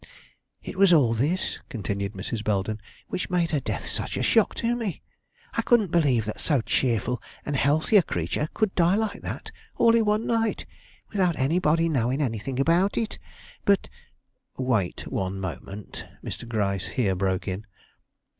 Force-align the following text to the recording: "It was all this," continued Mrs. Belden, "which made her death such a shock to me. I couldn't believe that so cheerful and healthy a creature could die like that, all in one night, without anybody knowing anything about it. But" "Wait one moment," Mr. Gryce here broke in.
"It 0.63 0.77
was 0.79 0.91
all 0.91 1.13
this," 1.13 1.59
continued 1.69 2.13
Mrs. 2.13 2.43
Belden, 2.43 2.81
"which 3.09 3.29
made 3.29 3.51
her 3.51 3.59
death 3.59 3.85
such 3.85 4.17
a 4.17 4.23
shock 4.23 4.55
to 4.55 4.75
me. 4.75 4.99
I 5.53 5.61
couldn't 5.61 5.91
believe 5.91 6.25
that 6.25 6.39
so 6.39 6.61
cheerful 6.61 7.21
and 7.45 7.55
healthy 7.55 7.97
a 7.97 8.01
creature 8.01 8.49
could 8.55 8.73
die 8.73 8.95
like 8.95 9.21
that, 9.21 9.51
all 9.75 9.93
in 9.95 10.05
one 10.05 10.25
night, 10.25 10.65
without 11.11 11.37
anybody 11.37 11.87
knowing 11.87 12.19
anything 12.19 12.59
about 12.59 12.97
it. 12.97 13.19
But" 13.63 13.89
"Wait 14.57 15.01
one 15.01 15.39
moment," 15.39 16.07
Mr. 16.25 16.47
Gryce 16.49 16.87
here 16.87 17.13
broke 17.13 17.47
in. 17.47 17.67